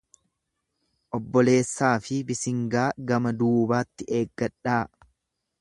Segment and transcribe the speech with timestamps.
[1.17, 4.83] Obboleessaafi bisingaa gama duubaatti eeggadhaa.